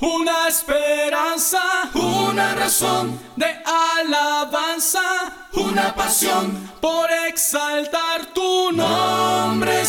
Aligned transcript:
una 0.00 0.48
esperanza, 0.48 1.62
una 1.94 2.54
razón 2.54 3.18
de 3.36 3.46
alabanza, 3.96 5.00
una 5.54 5.94
pasión 5.94 6.70
por 6.78 7.10
exaltar 7.10 8.26
tu 8.34 8.70
nombre, 8.72 9.86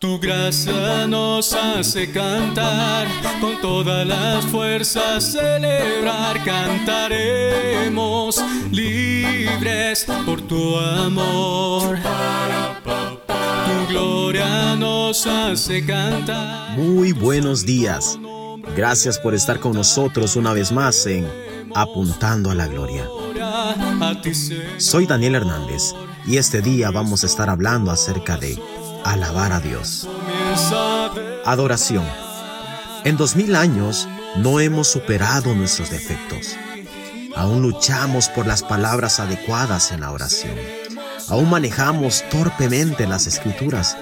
Tu 0.00 0.18
gracia 0.18 1.06
nos 1.06 1.52
hace 1.52 2.10
cantar, 2.10 3.06
con 3.38 3.60
todas 3.60 4.06
las 4.06 4.46
fuerzas 4.46 5.22
celebrar, 5.22 6.42
cantaremos 6.42 8.42
libres 8.70 10.06
por 10.24 10.40
tu 10.40 10.78
amor. 10.78 11.98
Tu 12.82 13.92
gloria 13.92 14.74
nos 14.76 15.26
hace 15.26 15.84
cantar. 15.84 16.78
Muy 16.78 17.12
buenos 17.12 17.66
días. 17.66 18.18
Gracias 18.74 19.18
por 19.18 19.34
estar 19.34 19.60
con 19.60 19.74
nosotros 19.74 20.34
una 20.34 20.54
vez 20.54 20.72
más 20.72 21.04
en 21.04 21.28
Apuntando 21.74 22.50
a 22.50 22.54
la 22.54 22.68
Gloria. 22.68 23.06
Soy 24.78 25.04
Daniel 25.04 25.34
Hernández 25.34 25.92
y 26.26 26.38
este 26.38 26.62
día 26.62 26.90
vamos 26.90 27.22
a 27.22 27.26
estar 27.26 27.50
hablando 27.50 27.90
acerca 27.90 28.38
de 28.38 28.58
alabar 29.04 29.52
a 29.52 29.60
Dios. 29.60 30.08
Adoración. 31.44 32.04
En 33.04 33.16
dos 33.16 33.36
mil 33.36 33.56
años 33.56 34.08
no 34.36 34.60
hemos 34.60 34.88
superado 34.88 35.54
nuestros 35.54 35.90
defectos. 35.90 36.56
Aún 37.36 37.62
luchamos 37.62 38.28
por 38.28 38.46
las 38.46 38.62
palabras 38.62 39.20
adecuadas 39.20 39.92
en 39.92 40.00
la 40.00 40.10
oración. 40.10 40.56
Aún 41.28 41.48
manejamos 41.48 42.24
torpemente 42.30 43.06
las 43.06 43.26
escrituras. 43.26 43.96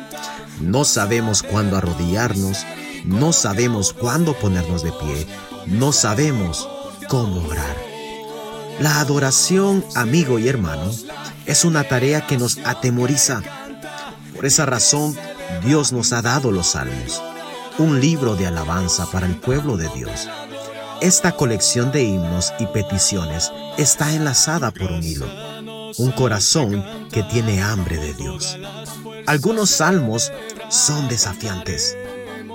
No 0.60 0.84
sabemos 0.84 1.42
cuándo 1.42 1.76
arrodillarnos. 1.76 2.64
No 3.04 3.32
sabemos 3.32 3.92
cuándo 3.92 4.34
ponernos 4.34 4.82
de 4.82 4.92
pie. 4.92 5.26
No 5.66 5.92
sabemos 5.92 6.68
cómo 7.08 7.46
orar. 7.46 7.76
La 8.80 9.00
adoración, 9.00 9.84
amigo 9.94 10.38
y 10.38 10.48
hermano, 10.48 10.90
es 11.46 11.64
una 11.64 11.84
tarea 11.84 12.26
que 12.26 12.38
nos 12.38 12.58
atemoriza. 12.64 13.42
Por 14.38 14.46
esa 14.46 14.66
razón, 14.66 15.16
Dios 15.64 15.92
nos 15.92 16.12
ha 16.12 16.22
dado 16.22 16.52
los 16.52 16.68
salmos, 16.68 17.20
un 17.76 18.00
libro 18.00 18.36
de 18.36 18.46
alabanza 18.46 19.10
para 19.10 19.26
el 19.26 19.34
pueblo 19.34 19.76
de 19.76 19.88
Dios. 19.88 20.28
Esta 21.00 21.32
colección 21.32 21.90
de 21.90 22.04
himnos 22.04 22.52
y 22.60 22.66
peticiones 22.66 23.50
está 23.78 24.14
enlazada 24.14 24.70
por 24.70 24.92
un 24.92 25.02
hilo, 25.02 25.26
un 25.98 26.12
corazón 26.12 26.84
que 27.10 27.24
tiene 27.24 27.64
hambre 27.64 27.96
de 27.96 28.14
Dios. 28.14 28.56
Algunos 29.26 29.70
salmos 29.70 30.30
son 30.68 31.08
desafiantes, 31.08 31.98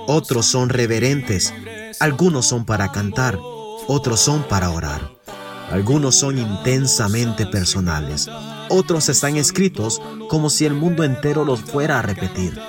otros 0.07 0.45
son 0.45 0.69
reverentes, 0.69 1.53
algunos 1.99 2.45
son 2.45 2.63
para 2.63 2.93
cantar, 2.93 3.37
otros 3.89 4.21
son 4.21 4.43
para 4.43 4.69
orar. 4.69 5.11
Algunos 5.71 6.15
son 6.15 6.37
intensamente 6.37 7.45
personales, 7.45 8.29
otros 8.69 9.09
están 9.09 9.37
escritos 9.37 10.01
como 10.29 10.49
si 10.49 10.65
el 10.65 10.73
mundo 10.73 11.03
entero 11.03 11.45
los 11.45 11.61
fuera 11.61 11.99
a 11.99 12.01
repetir. 12.01 12.59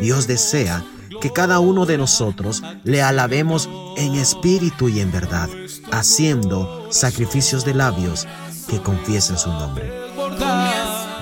Dios 0.00 0.26
desea 0.26 0.84
que 1.20 1.32
cada 1.32 1.58
uno 1.58 1.86
de 1.86 1.98
nosotros 1.98 2.62
le 2.84 3.02
alabemos 3.02 3.68
en 3.96 4.14
espíritu 4.14 4.88
y 4.88 5.00
en 5.00 5.10
verdad, 5.10 5.48
haciendo 5.90 6.86
sacrificios 6.90 7.64
de 7.64 7.74
labios 7.74 8.26
que 8.68 8.80
confiesen 8.80 9.38
su 9.38 9.48
nombre. 9.50 9.90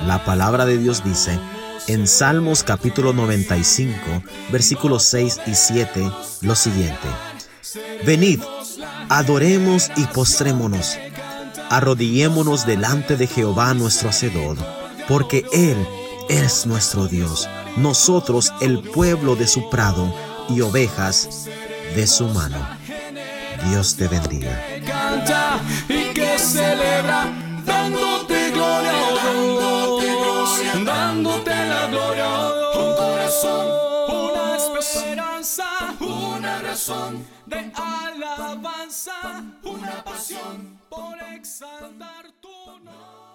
La 0.07 0.23
palabra 0.25 0.67
de 0.67 0.79
Dios 0.79 1.03
dice 1.05 1.39
en 1.89 2.07
Salmos 2.07 2.62
capítulo 2.62 3.12
95, 3.12 3.99
versículos 4.51 5.05
6 5.05 5.41
y 5.47 5.55
7 5.55 6.11
lo 6.43 6.55
siguiente. 6.55 7.09
Venid, 8.05 8.41
adoremos 9.09 9.91
y 9.97 10.05
postrémonos, 10.06 10.99
arrodillémonos 11.71 12.67
delante 12.67 13.17
de 13.17 13.27
Jehová 13.27 13.75
nuestro 13.75 14.11
Hacedor, 14.11 14.56
porque 15.09 15.44
Él 15.53 15.77
es 16.28 16.67
nuestro 16.67 17.06
Dios, 17.06 17.49
nosotros 17.77 18.53
el 18.61 18.81
pueblo 18.81 19.37
de 19.37 19.47
su 19.47 19.69
prado 19.71 20.12
y 20.49 20.61
ovejas 20.61 21.47
de 21.94 22.06
su 22.06 22.27
mano. 22.28 22.59
Dios 23.71 23.97
te 23.97 24.09
bendiga. 24.09 24.62
De 36.76 37.72
alabanza, 37.75 39.42
una 39.62 40.04
pasión 40.04 40.78
por 40.91 41.19
exaltar 41.32 42.31
tu 42.42 42.48
nombre. 42.84 43.25